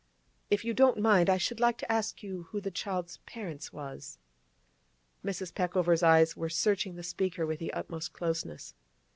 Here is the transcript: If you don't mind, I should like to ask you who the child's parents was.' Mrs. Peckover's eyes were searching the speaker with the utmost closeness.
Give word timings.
If 0.49 0.65
you 0.65 0.73
don't 0.73 0.97
mind, 0.97 1.29
I 1.29 1.37
should 1.37 1.59
like 1.59 1.77
to 1.77 1.91
ask 1.91 2.23
you 2.23 2.47
who 2.49 2.59
the 2.59 2.71
child's 2.71 3.17
parents 3.27 3.71
was.' 3.71 4.17
Mrs. 5.23 5.53
Peckover's 5.53 6.01
eyes 6.01 6.35
were 6.35 6.49
searching 6.49 6.95
the 6.95 7.03
speaker 7.03 7.45
with 7.45 7.59
the 7.59 7.71
utmost 7.71 8.11
closeness. 8.11 8.73